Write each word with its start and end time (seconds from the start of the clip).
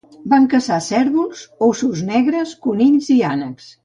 Van 0.29 0.45
caçar 0.51 0.77
cérvols, 0.85 1.43
ossos 1.67 2.01
negres, 2.07 2.55
conills 2.65 3.11
i 3.17 3.19
ànecs. 3.33 3.69